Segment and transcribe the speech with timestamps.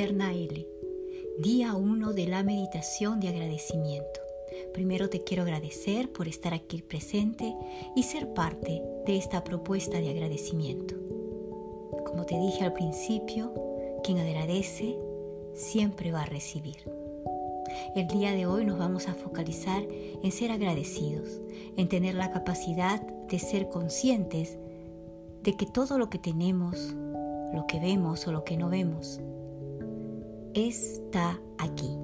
[0.00, 0.64] L,
[1.40, 4.20] día 1 de la meditación de agradecimiento.
[4.72, 7.52] Primero te quiero agradecer por estar aquí presente
[7.96, 10.94] y ser parte de esta propuesta de agradecimiento.
[12.06, 13.52] Como te dije al principio,
[14.04, 14.96] quien agradece
[15.54, 16.76] siempre va a recibir.
[17.96, 19.82] El día de hoy nos vamos a focalizar
[20.22, 21.40] en ser agradecidos,
[21.76, 24.58] en tener la capacidad de ser conscientes
[25.42, 26.94] de que todo lo que tenemos,
[27.52, 29.20] lo que vemos o lo que no vemos,
[30.66, 31.96] está aquí.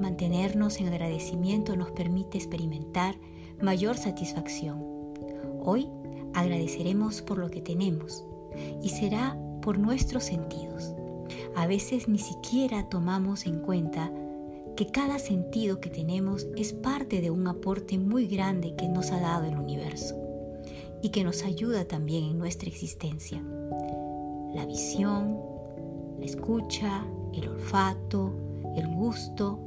[0.00, 3.16] Mantenernos en agradecimiento nos permite experimentar
[3.60, 4.78] mayor satisfacción.
[5.60, 5.88] Hoy
[6.34, 8.24] agradeceremos por lo que tenemos
[8.82, 10.94] y será por nuestros sentidos.
[11.56, 14.12] A veces ni siquiera tomamos en cuenta
[14.76, 19.18] que cada sentido que tenemos es parte de un aporte muy grande que nos ha
[19.18, 20.16] dado el universo
[21.02, 23.42] y que nos ayuda también en nuestra existencia.
[24.54, 25.40] La visión,
[26.18, 28.34] la escucha, el olfato,
[28.76, 29.58] el gusto,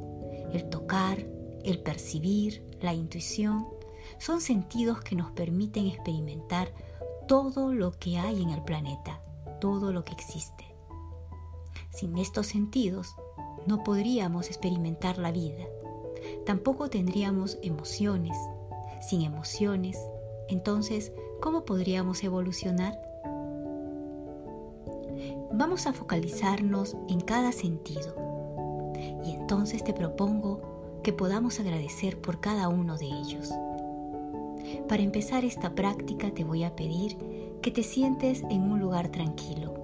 [0.52, 1.18] el tocar,
[1.64, 3.66] el percibir, la intuición,
[4.18, 6.72] son sentidos que nos permiten experimentar
[7.26, 9.20] todo lo que hay en el planeta,
[9.60, 10.64] todo lo que existe.
[11.90, 13.14] Sin estos sentidos,
[13.66, 15.64] no podríamos experimentar la vida.
[16.46, 18.36] Tampoco tendríamos emociones.
[19.00, 19.98] Sin emociones,
[20.48, 22.98] entonces, ¿cómo podríamos evolucionar?
[25.54, 28.16] Vamos a focalizarnos en cada sentido.
[29.24, 33.52] Y entonces te propongo que podamos agradecer por cada uno de ellos.
[34.88, 37.18] Para empezar esta práctica te voy a pedir
[37.60, 39.74] que te sientes en un lugar tranquilo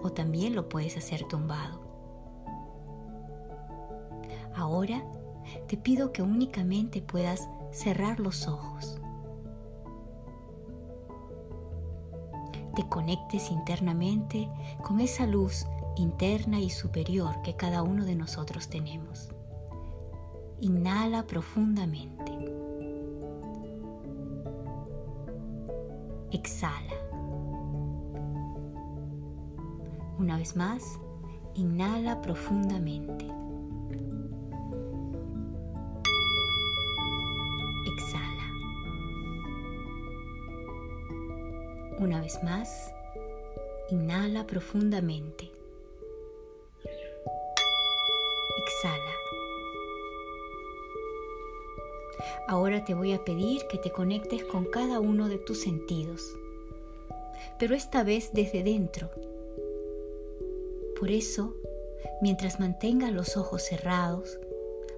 [0.00, 1.80] o también lo puedes hacer tumbado.
[4.54, 5.04] Ahora
[5.66, 9.01] te pido que únicamente puedas cerrar los ojos.
[12.74, 14.48] Te conectes internamente
[14.82, 15.66] con esa luz
[15.96, 19.28] interna y superior que cada uno de nosotros tenemos.
[20.60, 22.32] Inhala profundamente.
[26.30, 26.94] Exhala.
[30.18, 30.98] Una vez más,
[31.54, 33.41] inhala profundamente.
[42.02, 42.92] Una vez más,
[43.88, 45.52] inhala profundamente.
[48.58, 49.12] Exhala.
[52.48, 56.36] Ahora te voy a pedir que te conectes con cada uno de tus sentidos,
[57.60, 59.08] pero esta vez desde dentro.
[60.98, 61.54] Por eso,
[62.20, 64.40] mientras mantengas los ojos cerrados,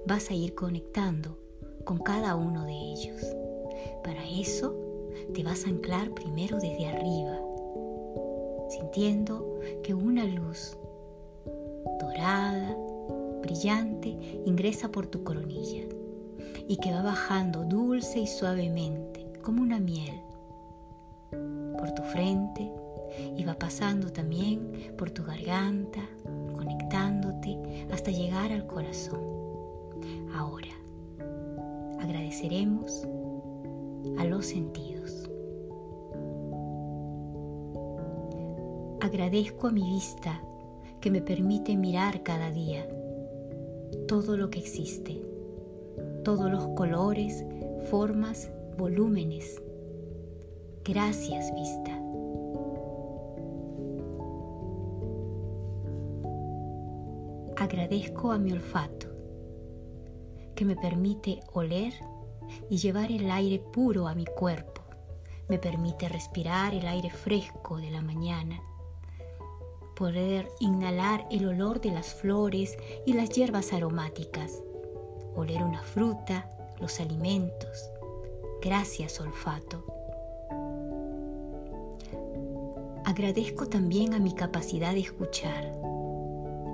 [0.06, 1.36] vas a ir conectando
[1.84, 3.22] con cada uno de ellos.
[4.02, 4.83] Para eso,
[5.32, 7.38] te vas a anclar primero desde arriba,
[8.68, 10.76] sintiendo que una luz
[12.00, 12.76] dorada,
[13.42, 14.08] brillante,
[14.44, 15.84] ingresa por tu coronilla
[16.66, 20.20] y que va bajando dulce y suavemente, como una miel,
[21.78, 22.70] por tu frente
[23.36, 26.00] y va pasando también por tu garganta,
[26.54, 29.20] conectándote hasta llegar al corazón.
[30.34, 30.72] Ahora,
[32.00, 33.06] agradeceremos
[34.18, 35.30] a los sentidos.
[39.00, 40.40] Agradezco a mi vista
[41.00, 42.88] que me permite mirar cada día
[44.08, 45.22] todo lo que existe,
[46.24, 47.44] todos los colores,
[47.90, 49.62] formas, volúmenes.
[50.84, 52.00] Gracias vista.
[57.56, 59.08] Agradezco a mi olfato
[60.54, 61.92] que me permite oler
[62.70, 64.82] y llevar el aire puro a mi cuerpo.
[65.48, 68.60] Me permite respirar el aire fresco de la mañana,
[69.94, 72.76] poder inhalar el olor de las flores
[73.06, 74.62] y las hierbas aromáticas,
[75.36, 76.48] oler una fruta,
[76.80, 77.90] los alimentos.
[78.60, 79.84] Gracias, olfato.
[83.04, 85.72] Agradezco también a mi capacidad de escuchar,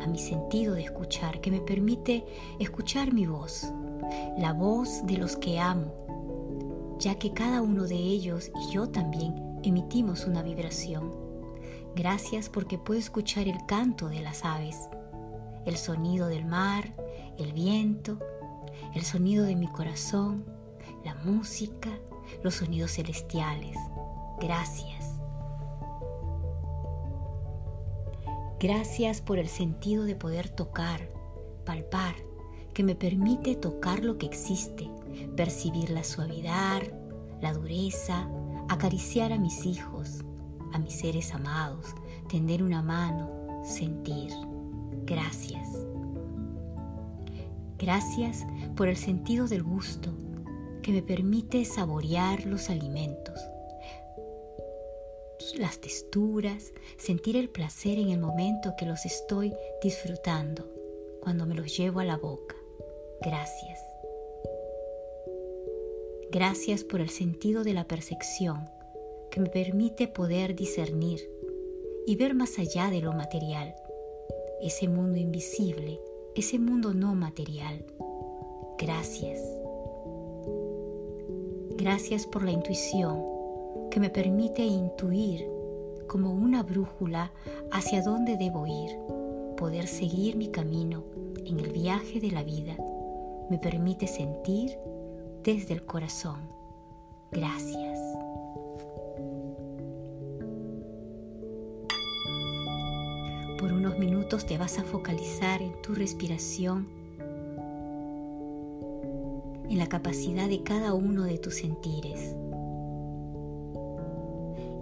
[0.01, 2.25] a mi sentido de escuchar, que me permite
[2.61, 3.73] escuchar mi voz,
[4.39, 9.35] la voz de los que amo, ya que cada uno de ellos y yo también
[9.63, 11.11] emitimos una vibración.
[11.95, 14.89] Gracias porque puedo escuchar el canto de las aves,
[15.67, 16.95] el sonido del mar,
[17.39, 18.19] el viento,
[18.95, 20.45] el sonido de mi corazón,
[21.05, 21.91] la música,
[22.43, 23.77] los sonidos celestiales.
[24.41, 25.21] Gracias.
[28.59, 31.11] Gracias por el sentido de poder tocar,
[31.65, 32.15] palpar,
[32.75, 34.89] que me permite tocar lo que existe,
[35.37, 36.83] percibir la suavidad,
[37.41, 38.29] la dureza,
[38.69, 40.25] acariciar a mis hijos,
[40.73, 41.87] a mis seres amados,
[42.29, 44.33] tender una mano, sentir.
[45.05, 45.69] Gracias.
[47.79, 48.47] Gracias
[48.77, 50.13] por el sentido del gusto
[50.83, 53.41] que me permite saborear los alimentos,
[55.57, 60.71] las texturas, sentir el placer en el momento que los estoy disfrutando,
[61.21, 62.60] cuando me los llevo a la boca.
[63.23, 63.79] Gracias.
[66.33, 68.71] Gracias por el sentido de la percepción
[69.31, 71.21] que me permite poder discernir
[72.07, 73.75] y ver más allá de lo material,
[74.63, 76.01] ese mundo invisible,
[76.35, 77.85] ese mundo no material.
[78.79, 79.41] Gracias.
[81.77, 83.23] Gracias por la intuición
[83.91, 85.47] que me permite intuir
[86.07, 87.33] como una brújula
[87.71, 88.97] hacia dónde debo ir,
[89.57, 91.05] poder seguir mi camino
[91.45, 92.77] en el viaje de la vida.
[93.51, 94.79] Me permite sentir
[95.43, 96.41] desde el corazón.
[97.33, 97.99] Gracias.
[103.59, 106.89] Por unos minutos te vas a focalizar en tu respiración
[109.69, 112.35] en la capacidad de cada uno de tus sentires.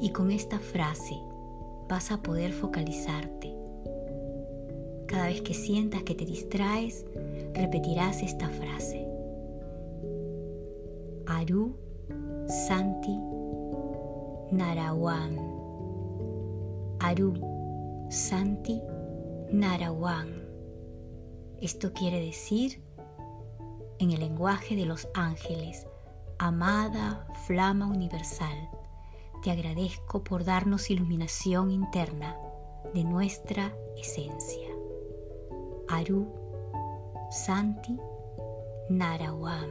[0.00, 1.16] Y con esta frase
[1.88, 3.54] vas a poder focalizarte.
[5.06, 7.04] Cada vez que sientas que te distraes,
[7.54, 9.06] repetirás esta frase.
[11.26, 11.76] Aru
[12.46, 13.18] Santi
[14.50, 15.38] Narawan.
[17.00, 17.34] Aru
[18.10, 18.80] Santi
[19.52, 20.46] Narawan.
[21.60, 22.82] Esto quiere decir
[23.98, 25.86] en el lenguaje de los ángeles,
[26.38, 28.70] amada flama universal,
[29.42, 32.36] te agradezco por darnos iluminación interna
[32.94, 34.68] de nuestra esencia.
[35.88, 36.47] Aru
[37.30, 37.94] Santi
[38.88, 39.68] Narawam.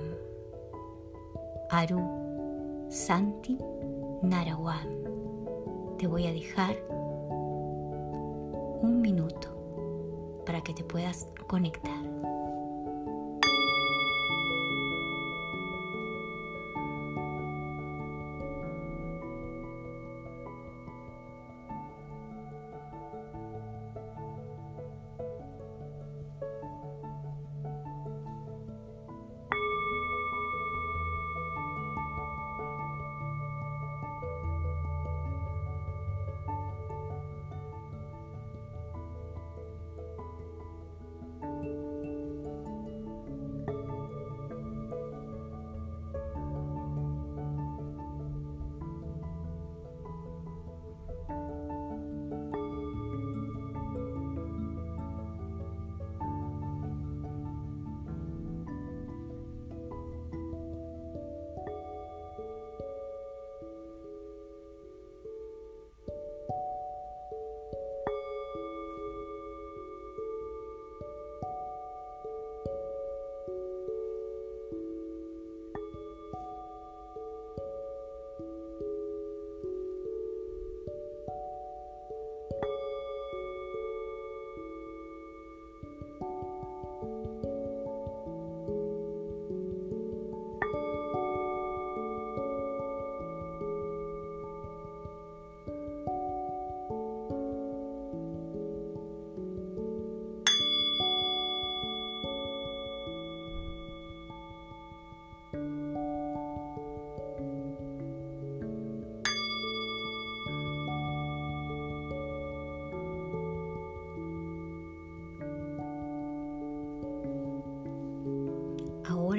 [1.71, 3.57] Aru Santi
[4.21, 5.97] Narawam.
[5.97, 6.75] Te voy a dejar
[8.81, 9.47] un minuto
[10.45, 11.97] para que te puedas conectar.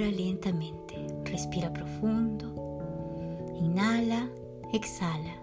[0.06, 0.94] Lentamente.
[1.24, 2.54] Respira profundo.
[3.60, 4.30] Inhala,
[4.72, 5.34] exhala.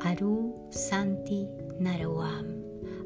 [0.00, 1.48] Aru Santi
[1.80, 2.62] Narawam.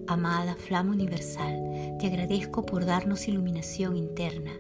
[0.09, 4.53] Amada Flama Universal, te agradezco por darnos iluminación interna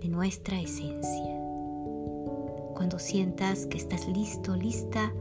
[0.00, 1.34] de nuestra esencia.
[2.76, 5.12] Cuando sientas que estás listo, lista,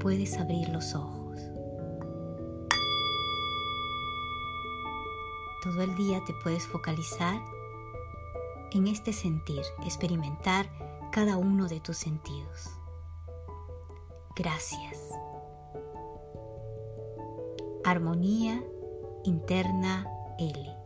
[0.00, 1.38] puedes abrir los ojos.
[5.62, 7.40] Todo el día te puedes focalizar
[8.74, 10.68] en este sentir, experimentar
[11.12, 12.70] cada uno de tus sentidos.
[14.34, 14.98] Gracias.
[17.84, 18.62] Armonía
[19.24, 20.06] interna
[20.38, 20.83] L.